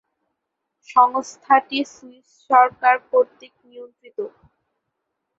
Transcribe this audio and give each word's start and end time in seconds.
সংস্থাটি 0.89 1.79
সুইস 1.93 2.27
সরকার 2.49 2.95
কর্তৃক 3.09 3.53
নিয়ন্ত্রিত। 3.65 4.17